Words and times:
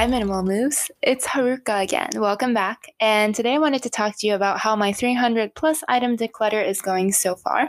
Hi, 0.00 0.06
Minimal 0.06 0.44
Moves. 0.44 0.90
It's 1.02 1.26
Haruka 1.26 1.82
again. 1.82 2.08
Welcome 2.14 2.54
back. 2.54 2.86
And 3.00 3.34
today 3.34 3.56
I 3.56 3.58
wanted 3.58 3.82
to 3.82 3.90
talk 3.90 4.16
to 4.16 4.26
you 4.26 4.34
about 4.34 4.58
how 4.58 4.74
my 4.74 4.94
300 4.94 5.54
plus 5.54 5.84
item 5.88 6.16
declutter 6.16 6.66
is 6.66 6.80
going 6.80 7.12
so 7.12 7.34
far. 7.34 7.68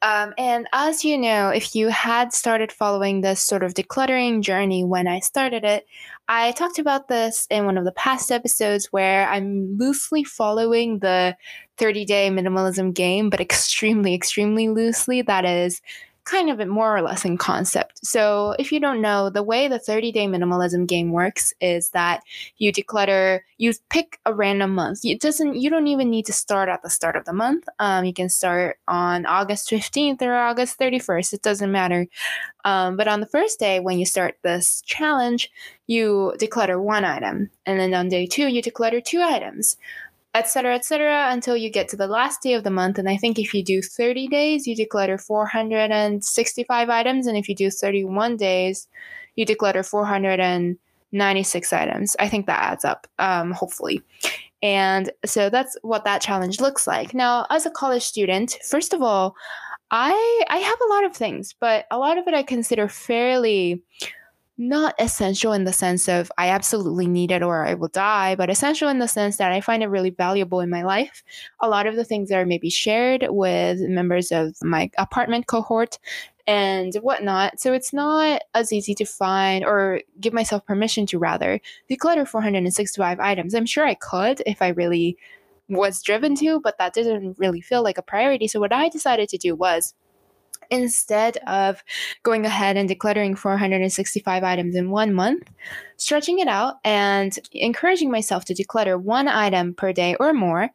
Um, 0.00 0.32
and 0.38 0.68
as 0.72 1.04
you 1.04 1.18
know, 1.18 1.48
if 1.48 1.74
you 1.74 1.88
had 1.88 2.32
started 2.32 2.70
following 2.70 3.20
this 3.20 3.40
sort 3.40 3.64
of 3.64 3.74
decluttering 3.74 4.42
journey 4.42 4.84
when 4.84 5.08
I 5.08 5.18
started 5.18 5.64
it, 5.64 5.88
I 6.28 6.52
talked 6.52 6.78
about 6.78 7.08
this 7.08 7.48
in 7.50 7.64
one 7.64 7.76
of 7.76 7.84
the 7.84 7.90
past 7.90 8.30
episodes 8.30 8.86
where 8.92 9.28
I'm 9.28 9.76
loosely 9.76 10.22
following 10.22 11.00
the 11.00 11.36
30 11.78 12.04
day 12.04 12.30
minimalism 12.30 12.94
game, 12.94 13.28
but 13.28 13.40
extremely, 13.40 14.14
extremely 14.14 14.68
loosely. 14.68 15.20
That 15.22 15.44
is, 15.44 15.82
kind 16.30 16.48
of 16.48 16.66
more 16.68 16.96
or 16.96 17.02
less 17.02 17.24
in 17.24 17.36
concept. 17.36 18.06
So, 18.06 18.54
if 18.58 18.70
you 18.70 18.78
don't 18.78 19.00
know, 19.00 19.30
the 19.30 19.42
way 19.42 19.66
the 19.66 19.78
30 19.80 20.12
day 20.12 20.26
minimalism 20.26 20.86
game 20.86 21.10
works 21.10 21.52
is 21.60 21.90
that 21.90 22.22
you 22.56 22.72
declutter, 22.72 23.40
you 23.58 23.72
pick 23.88 24.20
a 24.24 24.32
random 24.32 24.74
month. 24.74 25.04
It 25.04 25.20
doesn't, 25.20 25.56
you 25.56 25.68
don't 25.70 25.88
even 25.88 26.08
need 26.08 26.26
to 26.26 26.32
start 26.32 26.68
at 26.68 26.82
the 26.82 26.90
start 26.90 27.16
of 27.16 27.24
the 27.24 27.32
month. 27.32 27.68
Um, 27.80 28.04
you 28.04 28.12
can 28.12 28.28
start 28.28 28.78
on 28.86 29.26
August 29.26 29.68
15th 29.70 30.22
or 30.22 30.34
August 30.34 30.78
31st. 30.78 31.32
It 31.32 31.42
doesn't 31.42 31.72
matter. 31.72 32.06
Um, 32.64 32.96
but 32.96 33.08
on 33.08 33.20
the 33.20 33.26
first 33.26 33.58
day, 33.58 33.80
when 33.80 33.98
you 33.98 34.06
start 34.06 34.38
this 34.42 34.82
challenge, 34.82 35.50
you 35.88 36.34
declutter 36.38 36.80
one 36.80 37.04
item. 37.04 37.50
And 37.66 37.80
then 37.80 37.92
on 37.92 38.08
day 38.08 38.26
two, 38.26 38.46
you 38.46 38.62
declutter 38.62 39.04
two 39.04 39.20
items 39.20 39.76
etc 40.34 40.76
etc 40.76 41.26
until 41.30 41.56
you 41.56 41.70
get 41.70 41.88
to 41.88 41.96
the 41.96 42.06
last 42.06 42.42
day 42.42 42.54
of 42.54 42.64
the 42.64 42.70
month. 42.70 42.98
And 42.98 43.08
i 43.08 43.16
think 43.16 43.38
if 43.38 43.52
you 43.52 43.64
do 43.64 43.82
30 43.82 44.28
days 44.28 44.66
you 44.66 44.76
declutter 44.76 45.20
465 45.20 46.88
items. 46.88 47.26
And 47.26 47.36
if 47.36 47.48
you 47.48 47.54
do 47.54 47.70
31 47.70 48.36
days 48.36 48.88
you 49.36 49.46
declutter 49.46 49.88
496 49.88 51.72
items. 51.72 52.16
I 52.18 52.28
think 52.28 52.46
that 52.46 52.62
adds 52.62 52.84
up 52.84 53.06
um, 53.18 53.52
hopefully. 53.52 54.02
And 54.62 55.10
so 55.24 55.48
that's 55.48 55.76
what 55.82 56.04
that 56.04 56.20
challenge 56.20 56.60
looks 56.60 56.86
like. 56.86 57.14
Now 57.14 57.46
as 57.50 57.66
a 57.66 57.70
college 57.70 58.04
student 58.04 58.58
first 58.68 58.92
of 58.92 59.02
all 59.02 59.34
i 59.90 60.44
i 60.48 60.58
have 60.58 60.78
a 60.80 60.92
lot 60.94 61.04
of 61.04 61.16
things 61.16 61.54
but 61.58 61.84
a 61.90 61.98
lot 61.98 62.16
of 62.16 62.28
it 62.28 62.34
i 62.34 62.42
consider 62.44 62.86
fairly 62.88 63.82
not 64.60 64.94
essential 64.98 65.54
in 65.54 65.64
the 65.64 65.72
sense 65.72 66.06
of 66.06 66.30
I 66.36 66.50
absolutely 66.50 67.06
need 67.06 67.32
it 67.32 67.42
or 67.42 67.66
I 67.66 67.74
will 67.74 67.88
die, 67.88 68.34
but 68.34 68.50
essential 68.50 68.90
in 68.90 68.98
the 68.98 69.08
sense 69.08 69.38
that 69.38 69.52
I 69.52 69.62
find 69.62 69.82
it 69.82 69.88
really 69.88 70.10
valuable 70.10 70.60
in 70.60 70.68
my 70.68 70.82
life. 70.82 71.24
A 71.60 71.68
lot 71.68 71.86
of 71.86 71.96
the 71.96 72.04
things 72.04 72.30
are 72.30 72.44
maybe 72.44 72.68
shared 72.68 73.26
with 73.30 73.80
members 73.80 74.30
of 74.30 74.54
my 74.62 74.90
apartment 74.98 75.46
cohort 75.46 75.98
and 76.46 76.94
whatnot. 76.96 77.58
So 77.58 77.72
it's 77.72 77.94
not 77.94 78.42
as 78.54 78.70
easy 78.70 78.94
to 78.96 79.06
find 79.06 79.64
or 79.64 80.02
give 80.20 80.34
myself 80.34 80.66
permission 80.66 81.06
to 81.06 81.18
rather 81.18 81.60
declutter 81.90 82.28
465 82.28 83.18
items. 83.18 83.54
I'm 83.54 83.66
sure 83.66 83.86
I 83.86 83.94
could 83.94 84.42
if 84.44 84.60
I 84.60 84.68
really 84.68 85.16
was 85.70 86.02
driven 86.02 86.34
to, 86.34 86.60
but 86.60 86.76
that 86.76 86.92
didn't 86.92 87.38
really 87.38 87.62
feel 87.62 87.82
like 87.82 87.96
a 87.96 88.02
priority. 88.02 88.46
So 88.46 88.60
what 88.60 88.72
I 88.72 88.90
decided 88.90 89.30
to 89.30 89.38
do 89.38 89.54
was 89.54 89.94
instead 90.70 91.36
of 91.46 91.82
going 92.22 92.46
ahead 92.46 92.76
and 92.76 92.88
decluttering 92.88 93.36
465 93.36 94.44
items 94.44 94.74
in 94.74 94.90
one 94.90 95.12
month, 95.12 95.50
stretching 95.96 96.38
it 96.38 96.48
out 96.48 96.76
and 96.84 97.38
encouraging 97.52 98.10
myself 98.10 98.44
to 98.46 98.54
declutter 98.54 99.00
one 99.00 99.28
item 99.28 99.74
per 99.74 99.92
day 99.92 100.16
or 100.20 100.32
more 100.32 100.70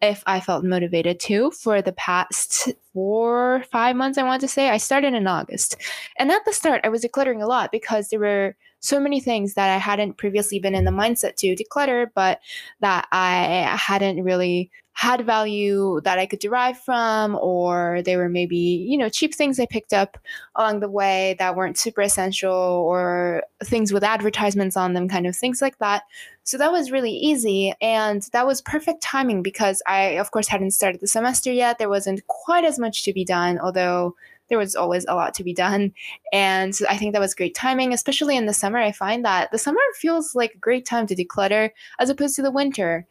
if 0.00 0.22
I 0.26 0.40
felt 0.40 0.64
motivated 0.64 1.20
to 1.20 1.50
for 1.50 1.82
the 1.82 1.92
past 1.92 2.70
four, 2.92 3.64
five 3.70 3.96
months, 3.96 4.16
I 4.16 4.22
want 4.22 4.40
to 4.40 4.48
say. 4.48 4.70
I 4.70 4.78
started 4.78 5.14
in 5.14 5.26
August. 5.26 5.76
And 6.18 6.30
at 6.30 6.44
the 6.44 6.52
start, 6.52 6.80
I 6.84 6.88
was 6.88 7.04
decluttering 7.04 7.42
a 7.42 7.46
lot 7.46 7.70
because 7.70 8.08
there 8.08 8.20
were 8.20 8.56
so 8.80 8.98
many 8.98 9.20
things 9.20 9.54
that 9.54 9.68
I 9.68 9.76
hadn't 9.76 10.16
previously 10.16 10.58
been 10.58 10.74
in 10.74 10.84
the 10.84 10.90
mindset 10.90 11.36
to 11.36 11.54
declutter, 11.54 12.06
but 12.14 12.40
that 12.80 13.08
I 13.12 13.76
hadn't 13.78 14.24
really 14.24 14.70
had 15.00 15.24
value 15.24 15.98
that 16.04 16.18
I 16.18 16.26
could 16.26 16.40
derive 16.40 16.78
from, 16.78 17.34
or 17.40 18.02
they 18.04 18.18
were 18.18 18.28
maybe, 18.28 18.84
you 18.86 18.98
know, 18.98 19.08
cheap 19.08 19.34
things 19.34 19.58
I 19.58 19.64
picked 19.64 19.94
up 19.94 20.18
along 20.56 20.80
the 20.80 20.90
way 20.90 21.36
that 21.38 21.56
weren't 21.56 21.78
super 21.78 22.02
essential, 22.02 22.52
or 22.52 23.42
things 23.64 23.94
with 23.94 24.04
advertisements 24.04 24.76
on 24.76 24.92
them, 24.92 25.08
kind 25.08 25.26
of 25.26 25.34
things 25.34 25.62
like 25.62 25.78
that. 25.78 26.02
So 26.42 26.58
that 26.58 26.70
was 26.70 26.92
really 26.92 27.12
easy. 27.12 27.72
And 27.80 28.20
that 28.34 28.46
was 28.46 28.60
perfect 28.60 29.02
timing 29.02 29.42
because 29.42 29.82
I, 29.86 30.18
of 30.18 30.32
course, 30.32 30.48
hadn't 30.48 30.72
started 30.72 31.00
the 31.00 31.06
semester 31.06 31.50
yet. 31.50 31.78
There 31.78 31.88
wasn't 31.88 32.26
quite 32.26 32.66
as 32.66 32.78
much 32.78 33.02
to 33.04 33.14
be 33.14 33.24
done, 33.24 33.58
although 33.58 34.14
there 34.50 34.58
was 34.58 34.76
always 34.76 35.06
a 35.08 35.14
lot 35.14 35.32
to 35.32 35.44
be 35.44 35.54
done. 35.54 35.94
And 36.30 36.78
I 36.90 36.98
think 36.98 37.14
that 37.14 37.22
was 37.22 37.34
great 37.34 37.54
timing, 37.54 37.94
especially 37.94 38.36
in 38.36 38.44
the 38.44 38.52
summer. 38.52 38.76
I 38.76 38.92
find 38.92 39.24
that 39.24 39.50
the 39.50 39.56
summer 39.56 39.80
feels 39.94 40.34
like 40.34 40.52
a 40.52 40.58
great 40.58 40.84
time 40.84 41.06
to 41.06 41.16
declutter 41.16 41.70
as 41.98 42.10
opposed 42.10 42.36
to 42.36 42.42
the 42.42 42.50
winter. 42.50 43.06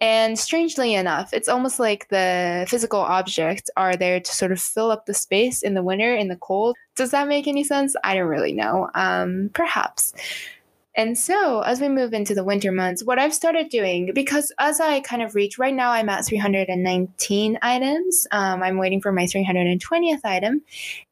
And 0.00 0.38
strangely 0.38 0.94
enough, 0.94 1.32
it's 1.32 1.48
almost 1.48 1.80
like 1.80 2.08
the 2.08 2.66
physical 2.68 3.00
objects 3.00 3.70
are 3.78 3.96
there 3.96 4.20
to 4.20 4.32
sort 4.32 4.52
of 4.52 4.60
fill 4.60 4.90
up 4.90 5.06
the 5.06 5.14
space 5.14 5.62
in 5.62 5.72
the 5.72 5.82
winter, 5.82 6.14
in 6.14 6.28
the 6.28 6.36
cold. 6.36 6.76
Does 6.96 7.12
that 7.12 7.28
make 7.28 7.46
any 7.46 7.64
sense? 7.64 7.96
I 8.04 8.14
don't 8.14 8.28
really 8.28 8.52
know. 8.52 8.90
Um, 8.94 9.50
perhaps. 9.54 10.12
And 10.98 11.18
so, 11.18 11.60
as 11.60 11.78
we 11.78 11.90
move 11.90 12.14
into 12.14 12.34
the 12.34 12.42
winter 12.42 12.72
months, 12.72 13.04
what 13.04 13.18
I've 13.18 13.34
started 13.34 13.68
doing, 13.68 14.12
because 14.14 14.50
as 14.58 14.80
I 14.80 15.00
kind 15.00 15.20
of 15.20 15.34
reach, 15.34 15.58
right 15.58 15.74
now 15.74 15.90
I'm 15.90 16.08
at 16.08 16.24
319 16.24 17.58
items. 17.60 18.26
Um, 18.30 18.62
I'm 18.62 18.78
waiting 18.78 19.02
for 19.02 19.12
my 19.12 19.24
320th 19.24 20.24
item. 20.24 20.62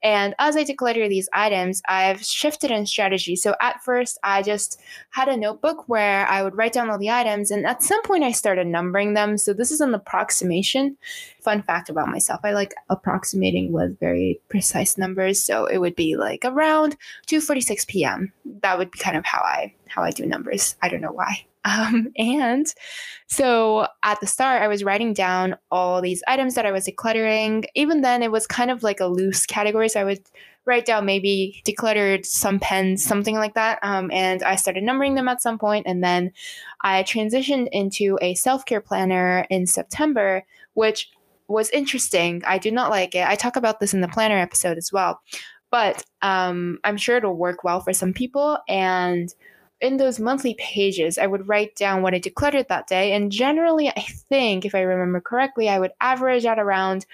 And 0.02 0.34
as 0.38 0.56
I 0.56 0.64
declutter 0.64 1.06
these 1.06 1.28
items, 1.34 1.82
I've 1.86 2.24
shifted 2.24 2.70
in 2.70 2.86
strategy. 2.86 3.36
So, 3.36 3.56
at 3.60 3.84
first, 3.84 4.18
I 4.24 4.40
just 4.40 4.80
had 5.10 5.28
a 5.28 5.36
notebook 5.36 5.86
where 5.86 6.26
I 6.28 6.42
would 6.42 6.56
write 6.56 6.72
down 6.72 6.88
all 6.88 6.98
the 6.98 7.10
items. 7.10 7.50
And 7.50 7.66
at 7.66 7.82
some 7.82 8.02
point, 8.04 8.24
I 8.24 8.32
started 8.32 8.66
numbering 8.66 9.12
them. 9.12 9.36
So, 9.36 9.52
this 9.52 9.70
is 9.70 9.82
an 9.82 9.92
approximation. 9.92 10.96
Fun 11.42 11.60
fact 11.60 11.90
about 11.90 12.08
myself 12.08 12.40
I 12.42 12.52
like 12.52 12.72
approximating 12.88 13.70
with 13.70 14.00
very 14.00 14.40
precise 14.48 14.96
numbers. 14.96 15.44
So, 15.44 15.66
it 15.66 15.76
would 15.76 15.94
be 15.94 16.16
like 16.16 16.40
around 16.42 16.96
2:46 17.26 17.86
p.m. 17.86 18.32
That 18.62 18.78
would 18.78 18.90
be 18.90 18.98
kind 18.98 19.18
of 19.18 19.26
how 19.26 19.40
I 19.40 19.73
how 19.86 20.02
I 20.02 20.10
do 20.10 20.26
numbers. 20.26 20.76
I 20.82 20.88
don't 20.88 21.00
know 21.00 21.12
why. 21.12 21.46
Um, 21.66 22.08
and 22.18 22.66
so 23.26 23.86
at 24.02 24.20
the 24.20 24.26
start, 24.26 24.60
I 24.60 24.68
was 24.68 24.84
writing 24.84 25.14
down 25.14 25.56
all 25.70 26.02
these 26.02 26.22
items 26.28 26.56
that 26.56 26.66
I 26.66 26.72
was 26.72 26.84
decluttering. 26.86 27.64
Even 27.74 28.02
then, 28.02 28.22
it 28.22 28.30
was 28.30 28.46
kind 28.46 28.70
of 28.70 28.82
like 28.82 29.00
a 29.00 29.06
loose 29.06 29.46
category. 29.46 29.88
So 29.88 29.98
I 29.98 30.04
would 30.04 30.20
write 30.66 30.84
down 30.84 31.04
maybe 31.06 31.62
decluttered 31.64 32.24
some 32.24 32.58
pens, 32.58 33.04
something 33.04 33.34
like 33.36 33.54
that. 33.54 33.78
Um, 33.82 34.10
and 34.10 34.42
I 34.42 34.56
started 34.56 34.82
numbering 34.82 35.14
them 35.14 35.28
at 35.28 35.42
some 35.42 35.58
point, 35.58 35.86
And 35.86 36.02
then 36.02 36.32
I 36.82 37.02
transitioned 37.02 37.68
into 37.72 38.18
a 38.20 38.34
self 38.34 38.64
care 38.66 38.80
planner 38.80 39.46
in 39.50 39.66
September, 39.66 40.44
which 40.74 41.10
was 41.48 41.70
interesting. 41.70 42.42
I 42.46 42.58
do 42.58 42.70
not 42.70 42.90
like 42.90 43.14
it. 43.14 43.26
I 43.26 43.36
talk 43.36 43.56
about 43.56 43.80
this 43.80 43.94
in 43.94 44.00
the 44.00 44.08
planner 44.08 44.38
episode 44.38 44.78
as 44.78 44.92
well. 44.92 45.20
But 45.70 46.04
um, 46.22 46.78
I'm 46.84 46.96
sure 46.96 47.16
it'll 47.16 47.36
work 47.36 47.64
well 47.64 47.80
for 47.80 47.92
some 47.92 48.12
people. 48.12 48.58
And 48.68 49.34
in 49.80 49.96
those 49.96 50.18
monthly 50.20 50.54
pages, 50.54 51.18
I 51.18 51.26
would 51.26 51.48
write 51.48 51.76
down 51.76 52.02
what 52.02 52.14
I 52.14 52.20
decluttered 52.20 52.68
that 52.68 52.86
day. 52.86 53.12
And 53.12 53.30
generally, 53.30 53.88
I 53.88 54.00
think, 54.30 54.64
if 54.64 54.74
I 54.74 54.80
remember 54.80 55.20
correctly, 55.20 55.68
I 55.68 55.78
would 55.78 55.92
average 56.00 56.46
at 56.46 56.58
around 56.58 57.06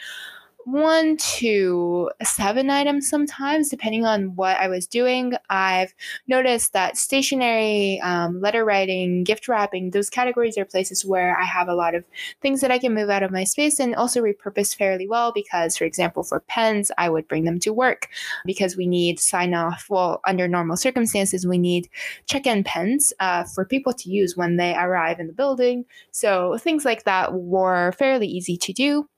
one 0.65 1.17
to 1.17 2.11
seven 2.23 2.71
items 2.71 3.09
sometimes, 3.09 3.69
depending 3.69 4.05
on 4.05 4.37
what 4.37 4.57
I 4.59 4.69
was 4.69 4.87
doing. 4.87 5.35
I've 5.49 5.95
noticed 6.29 6.73
that 6.73 6.97
stationery, 6.97 8.01
um, 8.03 8.41
letter 8.41 8.65
writing, 8.65 9.25
gift 9.25 9.49
wrapping, 9.49 9.91
those 9.91 10.11
categories 10.11 10.59
are 10.59 10.65
places 10.65 11.05
where 11.05 11.37
I 11.39 11.45
have 11.45 11.69
a 11.69 11.75
lot 11.75 11.95
of 11.95 12.05
things 12.43 12.61
that 12.61 12.71
I 12.71 12.79
can 12.79 12.95
move 12.95 13.11
out 13.11 13.23
of 13.23 13.31
my 13.31 13.45
space 13.45 13.81
and 13.81 13.95
also 13.95 14.23
repurpose 14.23 14.77
fairly 14.77 15.09
well. 15.09 15.33
Because, 15.33 15.77
for 15.77 15.85
example, 15.85 16.23
for 16.23 16.41
pens, 16.41 16.91
I 16.99 17.09
would 17.09 17.29
bring 17.29 17.45
them 17.45 17.59
to 17.61 17.73
work 17.73 18.09
because 18.45 18.77
we 18.77 18.87
need 18.87 19.19
sign 19.19 19.55
off. 19.55 19.87
Well, 19.89 20.21
under 20.27 20.47
normal 20.47 20.77
circumstances, 20.77 21.47
we 21.47 21.59
need 21.59 21.89
check 22.27 22.47
in 22.47 22.65
pens 22.65 23.13
uh, 23.21 23.45
for 23.45 23.65
people 23.65 23.93
to 23.95 24.11
use 24.11 24.37
when 24.37 24.57
they 24.57 24.75
arrive 24.75 25.21
in 25.21 25.27
the 25.27 25.33
building. 25.33 25.85
So 26.11 26.59
things 26.59 26.85
like 26.85 27.05
that 27.05 27.33
were 27.33 27.93
fairly 27.93 28.27
easy 28.27 28.57
to 28.59 28.73
do. 28.73 29.09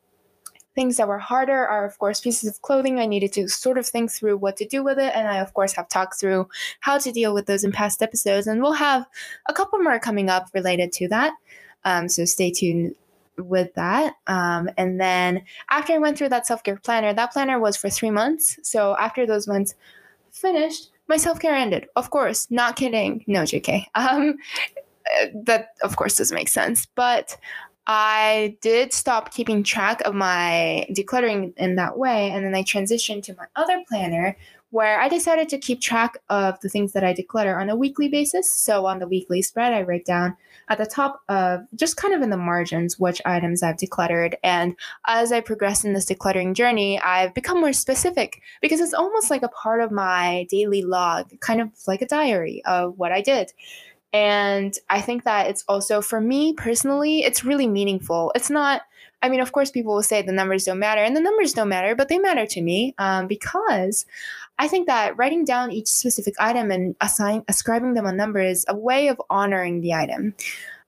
Things 0.74 0.96
that 0.96 1.08
were 1.08 1.18
harder 1.18 1.66
are, 1.66 1.84
of 1.84 1.98
course, 1.98 2.20
pieces 2.20 2.48
of 2.48 2.62
clothing. 2.62 2.98
I 2.98 3.06
needed 3.06 3.32
to 3.34 3.48
sort 3.48 3.78
of 3.78 3.86
think 3.86 4.10
through 4.10 4.38
what 4.38 4.56
to 4.56 4.66
do 4.66 4.82
with 4.82 4.98
it. 4.98 5.12
And 5.14 5.28
I, 5.28 5.38
of 5.38 5.52
course, 5.54 5.72
have 5.74 5.88
talked 5.88 6.18
through 6.18 6.48
how 6.80 6.98
to 6.98 7.12
deal 7.12 7.34
with 7.34 7.46
those 7.46 7.64
in 7.64 7.72
past 7.72 8.02
episodes. 8.02 8.46
And 8.46 8.62
we'll 8.62 8.72
have 8.72 9.06
a 9.46 9.52
couple 9.52 9.78
more 9.80 9.98
coming 9.98 10.30
up 10.30 10.48
related 10.54 10.92
to 10.92 11.08
that. 11.08 11.34
Um, 11.84 12.08
so 12.08 12.24
stay 12.24 12.50
tuned 12.50 12.94
with 13.38 13.74
that. 13.74 14.14
Um, 14.26 14.70
and 14.76 15.00
then 15.00 15.42
after 15.70 15.92
I 15.92 15.98
went 15.98 16.18
through 16.18 16.30
that 16.30 16.46
self 16.46 16.62
care 16.62 16.76
planner, 16.76 17.12
that 17.12 17.32
planner 17.32 17.58
was 17.58 17.76
for 17.76 17.90
three 17.90 18.10
months. 18.10 18.58
So 18.62 18.96
after 18.98 19.26
those 19.26 19.48
months 19.48 19.74
finished, 20.30 20.90
my 21.08 21.16
self 21.16 21.40
care 21.40 21.54
ended. 21.54 21.86
Of 21.96 22.10
course, 22.10 22.50
not 22.50 22.76
kidding. 22.76 23.24
No, 23.26 23.42
JK. 23.42 23.86
Um, 23.94 24.36
that, 25.44 25.74
of 25.82 25.96
course, 25.96 26.16
doesn't 26.16 26.34
make 26.34 26.48
sense. 26.48 26.86
But 26.86 27.36
I 27.86 28.56
did 28.60 28.92
stop 28.92 29.32
keeping 29.32 29.62
track 29.62 30.00
of 30.02 30.14
my 30.14 30.86
decluttering 30.90 31.52
in 31.56 31.76
that 31.76 31.98
way, 31.98 32.30
and 32.30 32.44
then 32.44 32.54
I 32.54 32.62
transitioned 32.62 33.24
to 33.24 33.34
my 33.34 33.46
other 33.56 33.82
planner, 33.88 34.36
where 34.70 35.00
I 35.00 35.08
decided 35.08 35.50
to 35.50 35.58
keep 35.58 35.82
track 35.82 36.16
of 36.30 36.58
the 36.60 36.68
things 36.68 36.92
that 36.92 37.04
I 37.04 37.12
declutter 37.12 37.60
on 37.60 37.68
a 37.68 37.76
weekly 37.76 38.08
basis. 38.08 38.50
So 38.50 38.86
on 38.86 39.00
the 39.00 39.06
weekly 39.06 39.42
spread, 39.42 39.74
I 39.74 39.82
write 39.82 40.06
down 40.06 40.34
at 40.70 40.78
the 40.78 40.86
top 40.86 41.20
of 41.28 41.60
just 41.74 41.98
kind 41.98 42.14
of 42.14 42.22
in 42.22 42.30
the 42.30 42.38
margins 42.38 42.98
which 42.98 43.20
items 43.26 43.62
I've 43.62 43.76
decluttered. 43.76 44.34
And 44.42 44.74
as 45.06 45.30
I 45.30 45.42
progress 45.42 45.84
in 45.84 45.92
this 45.92 46.06
decluttering 46.06 46.54
journey, 46.54 46.98
I've 47.00 47.34
become 47.34 47.60
more 47.60 47.74
specific 47.74 48.40
because 48.62 48.80
it's 48.80 48.94
almost 48.94 49.28
like 49.28 49.42
a 49.42 49.48
part 49.48 49.82
of 49.82 49.90
my 49.90 50.46
daily 50.48 50.82
log, 50.82 51.38
kind 51.40 51.60
of 51.60 51.68
like 51.86 52.00
a 52.00 52.06
diary 52.06 52.62
of 52.64 52.96
what 52.96 53.12
I 53.12 53.20
did. 53.20 53.52
And 54.12 54.76
I 54.90 55.00
think 55.00 55.24
that 55.24 55.48
it's 55.48 55.64
also 55.68 56.00
for 56.00 56.20
me 56.20 56.52
personally, 56.52 57.24
it's 57.24 57.44
really 57.44 57.66
meaningful. 57.66 58.32
It's 58.34 58.50
not 58.50 58.82
I 59.22 59.28
mean, 59.28 59.40
of 59.40 59.52
course, 59.52 59.70
people 59.70 59.94
will 59.94 60.02
say 60.02 60.20
the 60.20 60.32
numbers 60.32 60.64
don't 60.64 60.80
matter, 60.80 61.00
and 61.00 61.16
the 61.16 61.20
numbers 61.20 61.52
don't 61.52 61.68
matter, 61.68 61.94
but 61.94 62.08
they 62.08 62.18
matter 62.18 62.44
to 62.44 62.60
me 62.60 62.92
um, 62.98 63.28
because 63.28 64.04
I 64.58 64.66
think 64.66 64.88
that 64.88 65.16
writing 65.16 65.44
down 65.44 65.70
each 65.70 65.86
specific 65.86 66.34
item 66.40 66.72
and 66.72 66.96
assign, 67.00 67.44
ascribing 67.46 67.94
them 67.94 68.04
a 68.04 68.12
number 68.12 68.40
is 68.40 68.64
a 68.68 68.76
way 68.76 69.08
of 69.08 69.22
honoring 69.30 69.80
the 69.80 69.94
item. 69.94 70.34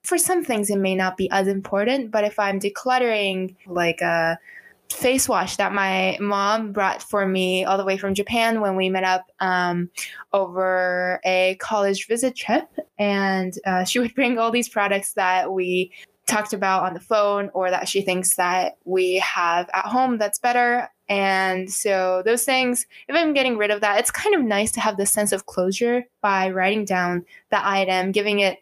For 0.03 0.17
some 0.17 0.43
things, 0.43 0.69
it 0.69 0.77
may 0.77 0.95
not 0.95 1.15
be 1.15 1.31
as 1.31 1.47
important, 1.47 2.11
but 2.11 2.25
if 2.25 2.37
I'm 2.37 2.59
decluttering 2.59 3.55
like 3.65 4.01
a 4.01 4.37
face 4.91 5.27
wash 5.27 5.55
that 5.57 5.73
my 5.73 6.17
mom 6.21 6.71
brought 6.71 7.01
for 7.01 7.25
me 7.25 7.65
all 7.65 7.77
the 7.77 7.85
way 7.85 7.97
from 7.97 8.13
Japan 8.13 8.61
when 8.61 8.75
we 8.75 8.89
met 8.89 9.03
up 9.03 9.31
um, 9.39 9.89
over 10.31 11.19
a 11.25 11.55
college 11.59 12.07
visit 12.07 12.35
trip, 12.35 12.67
and 12.97 13.53
uh, 13.65 13.83
she 13.83 13.99
would 13.99 14.15
bring 14.15 14.37
all 14.37 14.51
these 14.51 14.69
products 14.69 15.13
that 15.13 15.51
we 15.51 15.91
talked 16.27 16.53
about 16.53 16.83
on 16.83 16.93
the 16.93 16.99
phone 16.99 17.49
or 17.53 17.69
that 17.69 17.87
she 17.87 18.01
thinks 18.01 18.35
that 18.35 18.77
we 18.83 19.15
have 19.19 19.69
at 19.73 19.85
home 19.85 20.17
that's 20.17 20.39
better. 20.39 20.89
And 21.07 21.71
so 21.71 22.23
those 22.25 22.43
things, 22.43 22.87
if 23.07 23.15
I'm 23.15 23.33
getting 23.33 23.57
rid 23.57 23.69
of 23.69 23.81
that, 23.81 23.99
it's 23.99 24.09
kind 24.09 24.33
of 24.33 24.41
nice 24.41 24.71
to 24.73 24.79
have 24.79 24.97
this 24.97 25.11
sense 25.11 25.31
of 25.31 25.45
closure 25.45 26.05
by 26.21 26.49
writing 26.49 26.83
down 26.83 27.25
the 27.51 27.67
item, 27.67 28.11
giving 28.11 28.39
it 28.39 28.59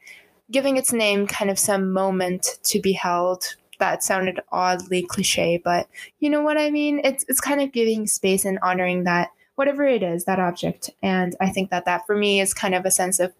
giving 0.51 0.75
its 0.77 0.91
name 0.91 1.25
kind 1.25 1.49
of 1.49 1.57
some 1.57 1.91
moment 1.91 2.59
to 2.63 2.81
be 2.81 2.91
held. 2.91 3.55
That 3.79 4.03
sounded 4.03 4.39
oddly 4.51 5.03
cliche, 5.03 5.59
but 5.63 5.87
you 6.19 6.29
know 6.29 6.41
what 6.41 6.57
I 6.57 6.69
mean? 6.69 7.01
It's 7.03 7.25
it's 7.27 7.41
kind 7.41 7.61
of 7.61 7.71
giving 7.71 8.07
space 8.07 8.45
and 8.45 8.59
honoring 8.61 9.05
that 9.05 9.29
whatever 9.55 9.83
it 9.83 10.03
is, 10.03 10.25
that 10.25 10.39
object. 10.39 10.89
And 11.01 11.35
I 11.39 11.49
think 11.49 11.69
that 11.69 11.85
that 11.85 12.05
for 12.05 12.15
me 12.15 12.41
is 12.41 12.53
kind 12.53 12.75
of 12.75 12.85
a 12.85 12.91
sense 12.91 13.19
of 13.19 13.33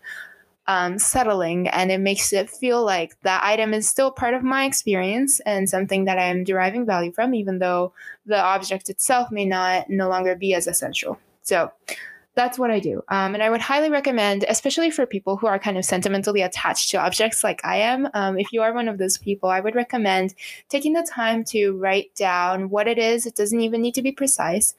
um, 0.68 0.98
settling 0.98 1.68
and 1.68 1.92
it 1.92 2.00
makes 2.00 2.32
it 2.32 2.50
feel 2.50 2.84
like 2.84 3.20
that 3.22 3.44
item 3.44 3.74
is 3.74 3.88
still 3.88 4.12
part 4.12 4.34
of 4.34 4.44
my 4.44 4.66
experience 4.66 5.40
and 5.42 5.70
something 5.70 6.06
that 6.06 6.18
I'm 6.18 6.44
deriving 6.44 6.86
value 6.86 7.12
from, 7.12 7.34
even 7.34 7.60
though 7.60 7.94
the 8.26 8.42
object 8.42 8.90
itself 8.90 9.32
may 9.32 9.46
not 9.46 9.90
no 9.90 10.08
longer 10.08 10.36
be 10.36 10.54
as 10.54 10.68
essential. 10.68 11.20
So 11.42 11.72
that's 12.36 12.58
what 12.58 12.72
I 12.72 12.80
do. 12.80 13.04
Um, 13.10 13.36
and 13.36 13.44
I 13.44 13.50
would 13.50 13.62
highly 13.62 13.90
recommend, 13.90 14.44
especially 14.48 14.90
for 14.90 15.06
people 15.06 15.38
who 15.38 15.48
are 15.48 15.60
kind 15.60 15.78
of 15.78 15.86
sentimentally 15.86 16.42
attached 16.42 16.90
to 16.92 16.98
objects 16.98 17.44
like 17.44 17.64
I 17.64 17.78
am. 17.78 18.10
Um, 18.14 18.40
if 18.40 18.52
you 18.52 18.62
are 18.64 18.74
one 18.74 18.88
of 18.88 18.98
those 18.98 19.18
people, 19.18 19.50
I 19.50 19.60
would 19.60 19.76
recommend 19.76 20.34
taking 20.68 20.94
the 20.94 21.08
time 21.08 21.44
to 21.46 21.78
write 21.78 22.16
down 22.16 22.70
what 22.70 22.88
it 22.88 22.98
is. 22.98 23.26
It 23.26 23.36
doesn't 23.36 23.62
even 23.62 23.82
need 23.82 23.94
to 23.96 24.02
be 24.02 24.12
precise. 24.12 24.74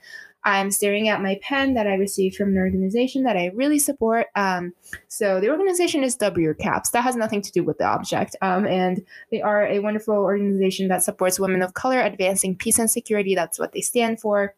I'm 0.45 0.71
staring 0.71 1.09
at 1.09 1.23
my 1.23 1.39
pen 1.43 1.75
that 1.75 1.87
I 1.87 1.95
received 1.95 2.37
from 2.37 2.51
an 2.51 2.59
organization 2.59 3.23
that 3.25 3.37
I 3.37 3.51
really 3.55 3.79
support. 3.79 4.27
Um, 4.37 4.75
so 5.09 5.41
the 5.41 5.51
organization 5.51 6.05
is 6.05 6.17
WCAPS. 6.17 6.91
That 6.91 7.05
has 7.05 7.17
nothing 7.17 7.43
to 7.43 7.53
do 7.53 7.65
with 7.65 7.79
the 7.79 7.85
object. 7.85 8.37
Um, 8.43 8.67
and 8.67 9.05
they 9.31 9.41
are 9.41 9.67
a 9.67 9.79
wonderful 9.79 10.15
organization 10.15 10.89
that 10.89 11.03
supports 11.03 11.41
women 11.41 11.63
of 11.63 11.75
color 11.75 12.01
advancing 12.01 12.57
peace 12.57 12.79
and 12.79 12.91
security. 12.91 13.35
That's 13.35 13.59
what 13.59 13.73
they 13.73 13.81
stand 13.81 14.21
for. 14.21 14.55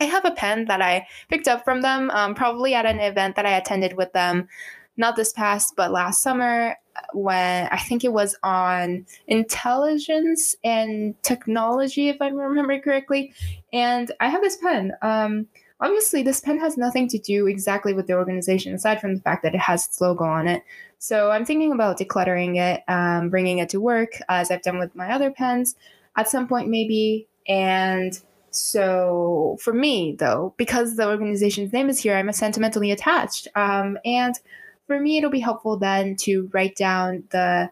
I 0.00 0.04
have 0.04 0.24
a 0.24 0.32
pen 0.32 0.66
that 0.66 0.82
I 0.82 1.06
picked 1.30 1.48
up 1.48 1.64
from 1.64 1.82
them, 1.82 2.10
um, 2.10 2.34
probably 2.34 2.74
at 2.74 2.84
an 2.84 3.00
event 3.00 3.36
that 3.36 3.46
I 3.46 3.56
attended 3.56 3.96
with 3.96 4.12
them, 4.12 4.48
not 4.96 5.16
this 5.16 5.32
past, 5.32 5.74
but 5.76 5.90
last 5.90 6.22
summer 6.22 6.76
when 7.12 7.68
I 7.70 7.78
think 7.78 8.04
it 8.04 8.12
was 8.12 8.36
on 8.42 9.06
intelligence 9.26 10.54
and 10.62 11.20
technology, 11.22 12.08
if 12.08 12.20
I 12.20 12.28
remember 12.28 12.78
correctly. 12.80 13.34
And 13.72 14.12
I 14.20 14.28
have 14.28 14.42
this 14.42 14.56
pen. 14.56 14.92
Um, 15.02 15.46
obviously, 15.80 16.22
this 16.22 16.40
pen 16.40 16.58
has 16.60 16.76
nothing 16.76 17.08
to 17.08 17.18
do 17.18 17.46
exactly 17.46 17.94
with 17.94 18.06
the 18.06 18.14
organization, 18.14 18.74
aside 18.74 19.00
from 19.00 19.16
the 19.16 19.20
fact 19.22 19.42
that 19.42 19.54
it 19.54 19.60
has 19.60 19.86
its 19.86 20.00
logo 20.00 20.24
on 20.24 20.46
it. 20.46 20.62
So 20.98 21.30
I'm 21.30 21.44
thinking 21.44 21.72
about 21.72 21.98
decluttering 21.98 22.56
it, 22.56 22.82
um, 22.88 23.28
bringing 23.28 23.58
it 23.58 23.68
to 23.70 23.80
work, 23.80 24.12
as 24.28 24.50
I've 24.50 24.62
done 24.62 24.78
with 24.78 24.94
my 24.94 25.12
other 25.12 25.30
pens 25.30 25.74
at 26.16 26.28
some 26.28 26.48
point, 26.48 26.68
maybe. 26.68 27.26
And 27.46 28.18
so 28.50 29.58
for 29.60 29.74
me, 29.74 30.16
though, 30.18 30.54
because 30.56 30.96
the 30.96 31.08
organization's 31.08 31.72
name 31.72 31.90
is 31.90 31.98
here, 31.98 32.16
I'm 32.16 32.32
sentimentally 32.32 32.90
attached. 32.92 33.48
Um, 33.54 33.98
and 34.04 34.38
for 34.86 35.00
me, 35.00 35.18
it'll 35.18 35.30
be 35.30 35.40
helpful 35.40 35.78
then 35.78 36.16
to 36.16 36.50
write 36.52 36.76
down 36.76 37.24
the 37.30 37.70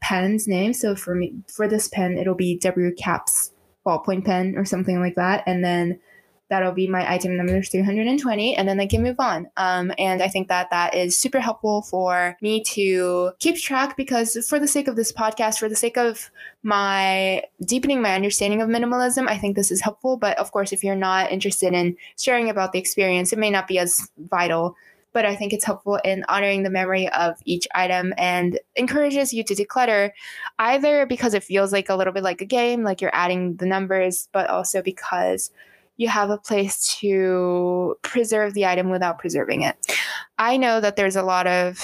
pen's 0.00 0.46
name. 0.46 0.72
So 0.72 0.94
for 0.94 1.14
me, 1.14 1.34
for 1.48 1.68
this 1.68 1.88
pen, 1.88 2.18
it'll 2.18 2.34
be 2.34 2.58
WCAPS 2.58 3.50
ballpoint 3.86 4.24
pen 4.24 4.54
or 4.56 4.64
something 4.64 5.00
like 5.00 5.14
that, 5.14 5.44
and 5.46 5.64
then 5.64 6.00
that'll 6.48 6.72
be 6.72 6.86
my 6.86 7.10
item 7.12 7.36
number 7.36 7.60
320 7.60 8.54
and 8.54 8.68
then 8.68 8.78
I 8.78 8.86
can 8.86 9.02
move 9.02 9.18
on. 9.18 9.48
Um, 9.56 9.92
and 9.98 10.22
I 10.22 10.28
think 10.28 10.48
that 10.48 10.70
that 10.70 10.94
is 10.94 11.18
super 11.18 11.40
helpful 11.40 11.82
for 11.82 12.36
me 12.40 12.62
to 12.64 13.32
keep 13.40 13.56
track 13.56 13.96
because 13.96 14.36
for 14.48 14.58
the 14.58 14.68
sake 14.68 14.86
of 14.86 14.96
this 14.96 15.12
podcast, 15.12 15.58
for 15.58 15.68
the 15.68 15.74
sake 15.74 15.96
of 15.96 16.30
my 16.62 17.42
deepening 17.64 18.00
my 18.00 18.14
understanding 18.14 18.62
of 18.62 18.68
minimalism, 18.68 19.28
I 19.28 19.38
think 19.38 19.56
this 19.56 19.70
is 19.70 19.80
helpful. 19.80 20.16
But 20.16 20.38
of 20.38 20.52
course, 20.52 20.72
if 20.72 20.84
you're 20.84 20.94
not 20.94 21.32
interested 21.32 21.72
in 21.72 21.96
sharing 22.16 22.48
about 22.48 22.72
the 22.72 22.78
experience, 22.78 23.32
it 23.32 23.38
may 23.38 23.50
not 23.50 23.66
be 23.66 23.78
as 23.78 24.08
vital 24.16 24.76
but 25.16 25.24
I 25.24 25.34
think 25.34 25.54
it's 25.54 25.64
helpful 25.64 25.98
in 26.04 26.26
honoring 26.28 26.62
the 26.62 26.68
memory 26.68 27.08
of 27.08 27.38
each 27.46 27.66
item 27.74 28.12
and 28.18 28.60
encourages 28.74 29.32
you 29.32 29.42
to 29.44 29.54
declutter 29.54 30.10
either 30.58 31.06
because 31.06 31.32
it 31.32 31.42
feels 31.42 31.72
like 31.72 31.88
a 31.88 31.94
little 31.96 32.12
bit 32.12 32.22
like 32.22 32.42
a 32.42 32.44
game, 32.44 32.82
like 32.82 33.00
you're 33.00 33.16
adding 33.16 33.56
the 33.56 33.64
numbers, 33.64 34.28
but 34.32 34.50
also 34.50 34.82
because 34.82 35.50
you 35.96 36.08
have 36.08 36.28
a 36.28 36.36
place 36.36 36.98
to 36.98 37.96
preserve 38.02 38.52
the 38.52 38.66
item 38.66 38.90
without 38.90 39.18
preserving 39.18 39.62
it. 39.62 39.90
I 40.38 40.58
know 40.58 40.82
that 40.82 40.96
there's 40.96 41.16
a 41.16 41.22
lot 41.22 41.46
of 41.46 41.78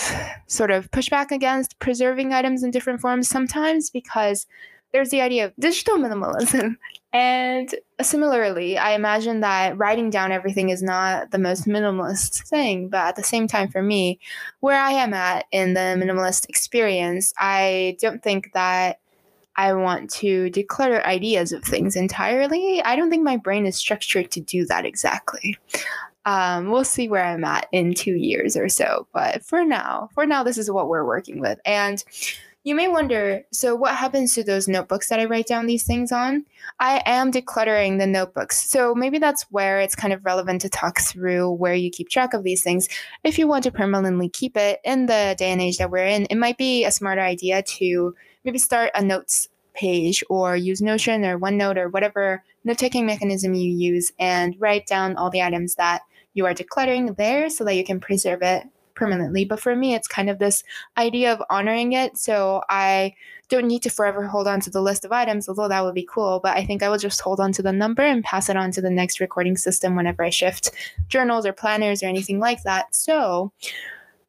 sort 0.46 0.70
of 0.70 0.90
pushback 0.90 1.30
against 1.30 1.78
preserving 1.78 2.34
items 2.34 2.62
in 2.62 2.70
different 2.70 3.00
forms 3.00 3.30
sometimes 3.30 3.88
because 3.88 4.46
there's 4.92 5.10
the 5.10 5.20
idea 5.20 5.46
of 5.46 5.52
digital 5.58 5.98
minimalism. 5.98 6.76
And 7.14 7.74
similarly, 8.00 8.78
I 8.78 8.92
imagine 8.92 9.40
that 9.40 9.76
writing 9.76 10.08
down 10.08 10.32
everything 10.32 10.70
is 10.70 10.82
not 10.82 11.30
the 11.30 11.38
most 11.38 11.66
minimalist 11.66 12.48
thing, 12.48 12.88
but 12.88 13.06
at 13.06 13.16
the 13.16 13.22
same 13.22 13.46
time, 13.46 13.68
for 13.68 13.82
me, 13.82 14.18
where 14.60 14.80
I 14.80 14.92
am 14.92 15.12
at 15.12 15.44
in 15.52 15.74
the 15.74 15.80
minimalist 15.80 16.48
experience, 16.48 17.34
I 17.38 17.98
don't 18.00 18.22
think 18.22 18.52
that 18.54 18.98
I 19.56 19.74
want 19.74 20.10
to 20.12 20.50
declutter 20.50 21.04
ideas 21.04 21.52
of 21.52 21.62
things 21.62 21.96
entirely. 21.96 22.82
I 22.82 22.96
don't 22.96 23.10
think 23.10 23.24
my 23.24 23.36
brain 23.36 23.66
is 23.66 23.76
structured 23.76 24.30
to 24.30 24.40
do 24.40 24.64
that 24.66 24.86
exactly. 24.86 25.58
Um, 26.24 26.70
we'll 26.70 26.84
see 26.84 27.08
where 27.08 27.24
I'm 27.24 27.44
at 27.44 27.66
in 27.72 27.94
two 27.94 28.14
years 28.14 28.56
or 28.56 28.68
so. 28.68 29.06
But 29.12 29.44
for 29.44 29.64
now, 29.64 30.08
for 30.14 30.24
now, 30.24 30.42
this 30.42 30.56
is 30.56 30.70
what 30.70 30.88
we're 30.88 31.04
working 31.04 31.40
with. 31.40 31.58
And 31.66 32.02
you 32.64 32.74
may 32.74 32.86
wonder 32.86 33.42
so, 33.52 33.74
what 33.74 33.96
happens 33.96 34.34
to 34.34 34.44
those 34.44 34.68
notebooks 34.68 35.08
that 35.08 35.18
I 35.18 35.24
write 35.24 35.46
down 35.46 35.66
these 35.66 35.84
things 35.84 36.12
on? 36.12 36.44
I 36.78 37.02
am 37.04 37.32
decluttering 37.32 37.98
the 37.98 38.06
notebooks. 38.06 38.70
So, 38.70 38.94
maybe 38.94 39.18
that's 39.18 39.42
where 39.50 39.80
it's 39.80 39.96
kind 39.96 40.12
of 40.12 40.24
relevant 40.24 40.60
to 40.60 40.68
talk 40.68 41.00
through 41.00 41.50
where 41.50 41.74
you 41.74 41.90
keep 41.90 42.08
track 42.08 42.34
of 42.34 42.44
these 42.44 42.62
things. 42.62 42.88
If 43.24 43.38
you 43.38 43.48
want 43.48 43.64
to 43.64 43.72
permanently 43.72 44.28
keep 44.28 44.56
it 44.56 44.80
in 44.84 45.06
the 45.06 45.34
day 45.36 45.50
and 45.50 45.60
age 45.60 45.78
that 45.78 45.90
we're 45.90 46.06
in, 46.06 46.26
it 46.26 46.36
might 46.36 46.56
be 46.56 46.84
a 46.84 46.92
smarter 46.92 47.22
idea 47.22 47.62
to 47.62 48.14
maybe 48.44 48.58
start 48.58 48.92
a 48.94 49.02
notes 49.02 49.48
page 49.74 50.22
or 50.28 50.56
use 50.56 50.80
Notion 50.80 51.24
or 51.24 51.38
OneNote 51.38 51.78
or 51.78 51.88
whatever 51.88 52.44
note 52.64 52.78
taking 52.78 53.06
mechanism 53.06 53.54
you 53.54 53.70
use 53.70 54.12
and 54.18 54.54
write 54.58 54.86
down 54.86 55.16
all 55.16 55.30
the 55.30 55.42
items 55.42 55.74
that 55.76 56.02
you 56.34 56.46
are 56.46 56.54
decluttering 56.54 57.16
there 57.16 57.48
so 57.48 57.64
that 57.64 57.74
you 57.74 57.84
can 57.84 58.00
preserve 58.00 58.42
it 58.42 58.64
permanently. 59.02 59.44
But 59.44 59.58
for 59.58 59.74
me, 59.74 59.94
it's 59.94 60.06
kind 60.06 60.30
of 60.30 60.38
this 60.38 60.62
idea 60.96 61.32
of 61.32 61.42
honoring 61.50 61.92
it. 61.92 62.16
So 62.16 62.62
I 62.68 63.14
don't 63.48 63.66
need 63.66 63.82
to 63.82 63.90
forever 63.90 64.24
hold 64.24 64.46
on 64.46 64.60
to 64.60 64.70
the 64.70 64.80
list 64.80 65.04
of 65.04 65.10
items, 65.10 65.48
although 65.48 65.66
that 65.66 65.84
would 65.84 65.94
be 65.94 66.08
cool. 66.08 66.38
But 66.40 66.56
I 66.56 66.64
think 66.64 66.84
I 66.84 66.88
will 66.88 66.98
just 66.98 67.20
hold 67.20 67.40
on 67.40 67.50
to 67.52 67.62
the 67.62 67.72
number 67.72 68.02
and 68.02 68.22
pass 68.22 68.48
it 68.48 68.56
on 68.56 68.70
to 68.70 68.80
the 68.80 68.90
next 68.90 69.18
recording 69.18 69.56
system 69.56 69.96
whenever 69.96 70.22
I 70.22 70.30
shift 70.30 70.70
journals 71.08 71.44
or 71.44 71.52
planners 71.52 72.00
or 72.00 72.06
anything 72.06 72.38
like 72.38 72.62
that. 72.62 72.94
So 72.94 73.52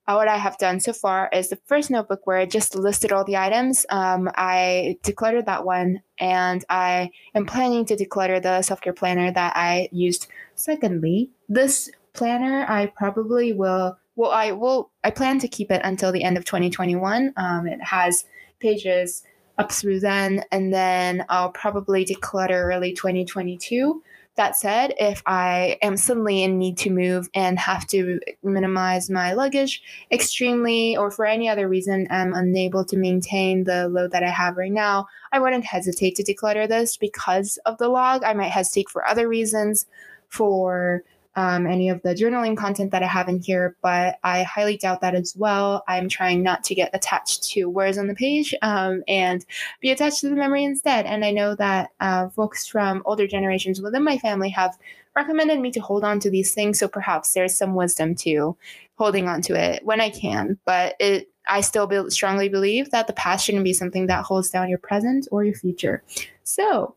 uh, 0.08 0.16
what 0.16 0.28
I 0.28 0.38
have 0.38 0.58
done 0.58 0.80
so 0.80 0.92
far 0.92 1.30
is 1.32 1.50
the 1.50 1.60
first 1.68 1.92
notebook 1.92 2.26
where 2.26 2.38
I 2.38 2.48
just 2.48 2.76
listed 2.76 3.12
all 3.12 3.24
the 3.24 3.38
items. 3.38 3.86
Um, 3.92 4.28
I 4.36 4.98
decluttered 5.04 5.46
that 5.46 5.66
one, 5.66 6.02
and 6.18 6.66
I 6.68 7.12
am 7.36 7.46
planning 7.46 7.86
to 7.86 7.96
declutter 7.96 8.42
the 8.42 8.64
self 8.64 8.82
care 8.82 8.92
planner 8.92 9.32
that 9.32 9.54
I 9.56 9.88
used. 9.92 10.28
Secondly, 10.56 11.30
this 11.48 11.92
planner 12.14 12.66
I 12.68 12.88
probably 12.88 13.54
will 13.54 13.98
well, 14.16 14.32
I 14.32 14.52
will. 14.52 14.92
I 15.04 15.12
plan 15.12 15.40
to 15.40 15.48
keep 15.48 15.72
it 15.72 15.82
until 15.84 16.12
the 16.12 16.24
end 16.24 16.38
of 16.38 16.46
2021. 16.46 17.34
Um, 17.36 17.68
it 17.68 17.82
has 17.84 18.26
pages 18.60 19.24
up 19.58 19.72
through 19.72 20.00
then, 20.00 20.44
and 20.52 20.74
then 20.74 21.26
I'll 21.30 21.52
probably 21.52 22.06
declutter 22.06 22.74
early 22.74 22.94
2022. 22.94 24.02
That 24.36 24.56
said, 24.56 24.96
if 25.00 25.22
I 25.28 25.78
am 25.84 25.96
suddenly 25.96 26.42
in 26.42 26.58
need 26.58 26.80
to 26.80 26.90
move 26.90 27.30
and 27.36 27.60
have 27.60 27.86
to 27.88 28.20
minimize 28.42 29.08
my 29.08 29.34
luggage 29.34 29.84
extremely, 30.12 30.98
or 30.98 31.12
for 31.12 31.26
any 31.26 31.48
other 31.48 31.70
reason 31.70 32.08
am 32.10 32.34
unable 32.34 32.84
to 32.86 32.98
maintain 32.98 33.64
the 33.64 33.88
load 33.90 34.10
that 34.12 34.24
I 34.24 34.30
have 34.30 34.58
right 34.58 34.72
now, 34.72 35.06
I 35.32 35.40
wouldn't 35.40 35.66
hesitate 35.66 36.16
to 36.16 36.24
declutter 36.24 36.68
this 36.68 36.98
because 36.98 37.60
of 37.68 37.78
the 37.78 37.90
log. 37.90 38.24
I 38.24 38.34
might 38.34 38.50
hesitate 38.50 38.90
for 38.90 39.08
other 39.08 39.28
reasons, 39.28 39.86
for 40.30 41.04
um, 41.36 41.66
any 41.66 41.90
of 41.90 42.02
the 42.02 42.14
journaling 42.14 42.56
content 42.56 42.92
that 42.92 43.04
I 43.04 43.08
have 43.08 43.28
in 43.28 43.40
here, 43.40 43.76
but 43.82 44.20
I 44.24 44.44
highly 44.44 44.78
doubt 44.78 45.02
that 45.02 45.16
as 45.16 45.36
well. 45.36 45.84
I'm 45.88 46.10
trying 46.10 46.44
not 46.44 46.64
to 46.66 46.76
get 46.76 46.92
attached 46.94 47.44
to 47.52 47.66
words 47.66 47.98
on 47.98 48.08
the 48.08 48.16
page 48.16 48.54
um, 48.62 49.04
and 49.08 49.46
be 49.82 49.92
attached 49.92 50.22
to 50.22 50.30
the 50.30 50.36
memory 50.36 50.64
instead. 50.64 51.06
And 51.06 51.26
I 51.26 51.32
know 51.32 51.56
that 51.56 51.90
uh, 52.00 52.30
folks 52.30 52.68
from 52.68 53.02
older 53.06 53.28
generations 53.28 53.82
within 53.82 54.04
my 54.04 54.18
family 54.18 54.50
have 54.50 54.78
recommended 55.16 55.60
me 55.60 55.72
to 55.72 55.80
hold 55.80 56.04
on 56.04 56.20
to 56.20 56.30
these 56.30 56.54
things. 56.54 56.80
So 56.80 56.88
perhaps 56.88 57.34
there's 57.34 57.56
some 57.56 57.76
wisdom 57.76 58.16
to 58.16 58.56
holding 58.96 59.28
on 59.28 59.42
to 59.44 59.56
it 59.56 59.86
when 59.86 60.02
I 60.02 60.10
can. 60.10 60.58
But 60.66 60.96
it, 61.00 61.30
I 61.48 61.62
still 61.62 61.88
be- 61.88 62.10
strongly 62.10 62.50
believe 62.50 62.92
that 62.92 63.08
the 63.08 63.14
past 63.14 63.46
shouldn't 63.46 63.64
be 63.64 63.74
something 63.74 64.08
that 64.08 64.24
holds 64.24 64.50
down 64.50 64.70
your 64.70 64.78
present 64.78 65.28
or 65.32 65.44
your 65.44 65.56
future. 65.56 66.04
So, 66.44 66.96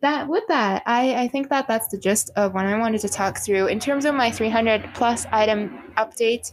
that 0.00 0.28
with 0.28 0.44
that, 0.48 0.82
I, 0.86 1.22
I 1.22 1.28
think 1.28 1.48
that 1.48 1.66
that's 1.68 1.88
the 1.88 1.98
gist 1.98 2.30
of 2.36 2.54
what 2.54 2.66
I 2.66 2.78
wanted 2.78 3.00
to 3.00 3.08
talk 3.08 3.38
through. 3.38 3.66
In 3.66 3.80
terms 3.80 4.04
of 4.04 4.14
my 4.14 4.30
300 4.30 4.90
plus 4.94 5.26
item 5.32 5.92
update, 5.96 6.52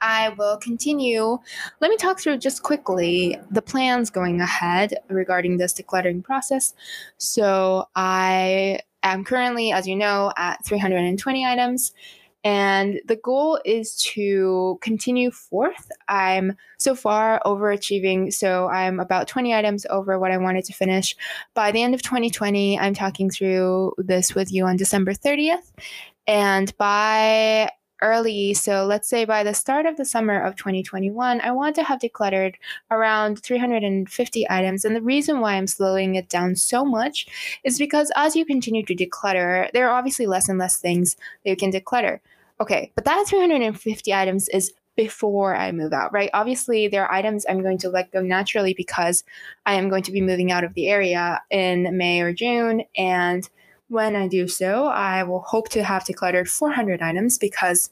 I 0.00 0.30
will 0.30 0.56
continue. 0.56 1.38
Let 1.80 1.90
me 1.90 1.96
talk 1.96 2.20
through 2.20 2.38
just 2.38 2.62
quickly 2.62 3.38
the 3.50 3.62
plans 3.62 4.10
going 4.10 4.40
ahead 4.40 4.94
regarding 5.08 5.56
this 5.56 5.74
decluttering 5.74 6.22
process. 6.22 6.74
So 7.18 7.88
I 7.94 8.80
am 9.02 9.24
currently, 9.24 9.72
as 9.72 9.86
you 9.86 9.96
know, 9.96 10.32
at 10.36 10.64
320 10.64 11.46
items. 11.46 11.92
And 12.46 13.00
the 13.06 13.16
goal 13.16 13.60
is 13.64 13.96
to 14.12 14.78
continue 14.80 15.32
forth. 15.32 15.90
I'm 16.08 16.56
so 16.78 16.94
far 16.94 17.42
overachieving. 17.44 18.32
So 18.32 18.68
I'm 18.68 19.00
about 19.00 19.26
20 19.26 19.52
items 19.52 19.84
over 19.90 20.16
what 20.20 20.30
I 20.30 20.38
wanted 20.38 20.64
to 20.66 20.72
finish. 20.72 21.16
By 21.54 21.72
the 21.72 21.82
end 21.82 21.92
of 21.92 22.02
2020, 22.02 22.78
I'm 22.78 22.94
talking 22.94 23.30
through 23.30 23.94
this 23.98 24.36
with 24.36 24.52
you 24.52 24.64
on 24.64 24.76
December 24.76 25.12
30th. 25.12 25.72
And 26.28 26.72
by 26.78 27.68
early, 28.00 28.54
so 28.54 28.84
let's 28.86 29.08
say 29.08 29.24
by 29.24 29.42
the 29.42 29.52
start 29.52 29.84
of 29.84 29.96
the 29.96 30.04
summer 30.04 30.40
of 30.40 30.54
2021, 30.54 31.40
I 31.40 31.50
want 31.50 31.74
to 31.74 31.82
have 31.82 31.98
decluttered 31.98 32.54
around 32.92 33.42
350 33.42 34.46
items. 34.48 34.84
And 34.84 34.94
the 34.94 35.02
reason 35.02 35.40
why 35.40 35.54
I'm 35.54 35.66
slowing 35.66 36.14
it 36.14 36.28
down 36.28 36.54
so 36.54 36.84
much 36.84 37.26
is 37.64 37.76
because 37.76 38.12
as 38.14 38.36
you 38.36 38.44
continue 38.44 38.84
to 38.84 38.94
declutter, 38.94 39.68
there 39.72 39.88
are 39.88 39.98
obviously 39.98 40.28
less 40.28 40.48
and 40.48 40.60
less 40.60 40.76
things 40.76 41.16
that 41.42 41.50
you 41.50 41.56
can 41.56 41.72
declutter. 41.72 42.20
Okay, 42.60 42.92
but 42.94 43.04
that 43.04 43.26
350 43.28 44.14
items 44.14 44.48
is 44.48 44.72
before 44.96 45.54
I 45.54 45.72
move 45.72 45.92
out, 45.92 46.12
right? 46.12 46.30
Obviously, 46.32 46.88
there 46.88 47.04
are 47.04 47.12
items 47.12 47.44
I'm 47.46 47.62
going 47.62 47.78
to 47.78 47.90
let 47.90 48.10
go 48.12 48.22
naturally 48.22 48.72
because 48.74 49.24
I 49.66 49.74
am 49.74 49.90
going 49.90 50.02
to 50.04 50.12
be 50.12 50.22
moving 50.22 50.50
out 50.50 50.64
of 50.64 50.72
the 50.74 50.88
area 50.88 51.40
in 51.50 51.96
May 51.96 52.22
or 52.22 52.32
June. 52.32 52.82
And 52.96 53.48
when 53.88 54.16
I 54.16 54.26
do 54.26 54.48
so, 54.48 54.86
I 54.86 55.22
will 55.22 55.40
hope 55.40 55.68
to 55.70 55.84
have 55.84 56.04
decluttered 56.04 56.48
400 56.48 57.02
items 57.02 57.36
because 57.38 57.90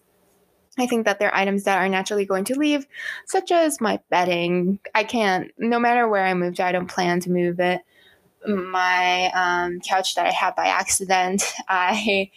I 0.79 0.87
think 0.87 1.05
that 1.05 1.19
there 1.19 1.29
are 1.29 1.37
items 1.37 1.65
that 1.65 1.79
are 1.79 1.89
naturally 1.89 2.25
going 2.25 2.45
to 2.45 2.59
leave, 2.59 2.87
such 3.27 3.53
as 3.53 3.81
my 3.81 4.01
bedding. 4.11 4.81
I 4.95 5.05
can't, 5.05 5.53
no 5.59 5.79
matter 5.79 6.09
where 6.09 6.25
I 6.25 6.35
move 6.35 6.57
to, 6.57 6.65
I 6.65 6.73
don't 6.73 6.89
plan 6.89 7.21
to 7.21 7.31
move 7.31 7.61
it. 7.61 7.83
My 8.47 9.31
um, 9.33 9.81
couch 9.81 10.17
that 10.17 10.27
I 10.27 10.31
had 10.31 10.57
by 10.57 10.67
accident, 10.67 11.45
I 11.69 12.31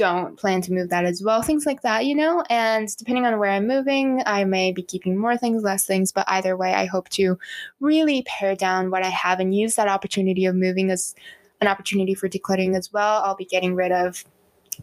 don't 0.00 0.38
plan 0.38 0.62
to 0.62 0.72
move 0.72 0.88
that 0.88 1.04
as 1.04 1.22
well. 1.22 1.42
Things 1.42 1.66
like 1.66 1.82
that, 1.82 2.06
you 2.06 2.14
know? 2.14 2.42
And 2.48 2.88
depending 2.96 3.26
on 3.26 3.38
where 3.38 3.50
I'm 3.50 3.68
moving, 3.68 4.22
I 4.24 4.44
may 4.44 4.72
be 4.72 4.82
keeping 4.82 5.14
more 5.14 5.36
things, 5.36 5.62
less 5.62 5.84
things, 5.84 6.10
but 6.10 6.24
either 6.26 6.56
way, 6.56 6.72
I 6.72 6.86
hope 6.86 7.10
to 7.10 7.38
really 7.80 8.22
pare 8.26 8.56
down 8.56 8.90
what 8.90 9.04
I 9.04 9.10
have 9.10 9.40
and 9.40 9.54
use 9.54 9.74
that 9.74 9.88
opportunity 9.88 10.46
of 10.46 10.54
moving 10.54 10.90
as 10.90 11.14
an 11.60 11.68
opportunity 11.68 12.14
for 12.14 12.30
decluttering 12.30 12.74
as 12.74 12.90
well. 12.90 13.22
I'll 13.22 13.36
be 13.36 13.44
getting 13.44 13.74
rid 13.74 13.92
of 13.92 14.24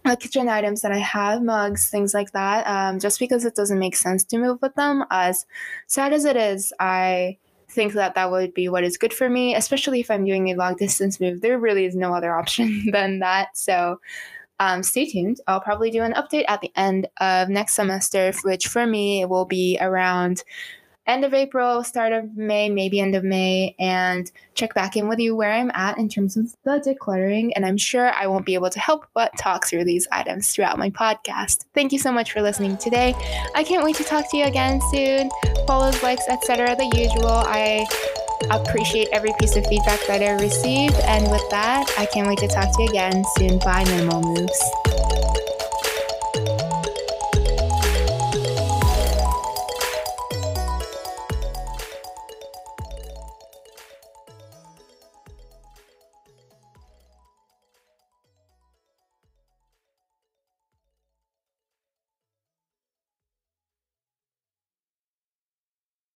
the 0.05 0.15
kitchen 0.15 0.47
items 0.49 0.83
that 0.83 0.91
I 0.91 0.99
have, 0.99 1.41
mugs, 1.41 1.89
things 1.89 2.13
like 2.13 2.31
that, 2.33 2.67
um, 2.67 2.99
just 2.99 3.17
because 3.17 3.43
it 3.43 3.55
doesn't 3.55 3.79
make 3.79 3.95
sense 3.95 4.23
to 4.25 4.37
move 4.37 4.61
with 4.61 4.75
them. 4.75 5.03
As 5.09 5.47
sad 5.87 6.13
as 6.13 6.25
it 6.25 6.35
is, 6.35 6.71
I 6.79 7.39
think 7.71 7.93
that 7.93 8.13
that 8.13 8.29
would 8.29 8.53
be 8.53 8.69
what 8.69 8.83
is 8.83 8.97
good 8.97 9.13
for 9.13 9.31
me, 9.31 9.55
especially 9.55 9.99
if 9.99 10.11
I'm 10.11 10.25
doing 10.25 10.51
a 10.51 10.55
long 10.55 10.75
distance 10.75 11.19
move. 11.19 11.41
There 11.41 11.57
really 11.57 11.85
is 11.85 11.95
no 11.95 12.13
other 12.13 12.35
option 12.35 12.85
than 12.91 13.17
that. 13.19 13.57
So, 13.57 13.99
um, 14.59 14.83
stay 14.83 15.05
tuned. 15.05 15.39
I'll 15.47 15.61
probably 15.61 15.91
do 15.91 16.03
an 16.03 16.13
update 16.13 16.45
at 16.47 16.61
the 16.61 16.71
end 16.75 17.07
of 17.19 17.49
next 17.49 17.73
semester, 17.73 18.31
which 18.43 18.67
for 18.67 18.85
me 18.85 19.25
will 19.25 19.45
be 19.45 19.77
around 19.79 20.43
end 21.07 21.23
of 21.23 21.33
April, 21.33 21.83
start 21.83 22.11
of 22.11 22.35
May, 22.35 22.69
maybe 22.69 22.99
end 22.99 23.15
of 23.15 23.23
May, 23.23 23.75
and 23.79 24.29
check 24.53 24.73
back 24.73 24.97
in 24.97 25.07
with 25.07 25.19
you 25.19 25.35
where 25.35 25.53
I'm 25.53 25.71
at 25.73 25.97
in 25.97 26.09
terms 26.09 26.35
of 26.35 26.53
the 26.63 26.79
decluttering. 26.79 27.51
And 27.55 27.65
I'm 27.65 27.77
sure 27.77 28.11
I 28.13 28.27
won't 28.27 28.45
be 28.45 28.53
able 28.53 28.69
to 28.69 28.79
help 28.79 29.07
but 29.13 29.31
talk 29.37 29.65
through 29.65 29.85
these 29.85 30.07
items 30.11 30.51
throughout 30.51 30.77
my 30.77 30.89
podcast. 30.89 31.65
Thank 31.73 31.93
you 31.93 31.99
so 31.99 32.11
much 32.11 32.33
for 32.33 32.41
listening 32.41 32.77
today. 32.77 33.15
I 33.55 33.63
can't 33.63 33.83
wait 33.83 33.95
to 33.95 34.03
talk 34.03 34.29
to 34.31 34.37
you 34.37 34.43
again 34.45 34.81
soon. 34.91 35.31
Follows, 35.65 36.03
likes, 36.03 36.27
etc. 36.27 36.75
The 36.75 36.91
usual. 36.97 37.27
I 37.27 37.87
appreciate 38.51 39.09
every 39.11 39.33
piece 39.39 39.55
of 39.55 39.65
feedback 39.67 40.05
that 40.07 40.21
I 40.21 40.31
receive. 40.41 40.93
And 41.05 41.29
with 41.31 41.47
that, 41.49 41.91
I 41.97 42.05
can't 42.05 42.27
wait 42.27 42.39
to 42.39 42.47
talk 42.47 42.75
to 42.75 42.83
you 42.83 42.89
again 42.89 43.23
soon. 43.37 43.59
Bye, 43.59 43.83
Minimal 43.85 44.21
Moves. 44.21 44.86